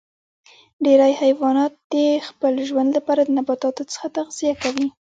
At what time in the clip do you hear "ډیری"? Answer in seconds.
0.83-1.13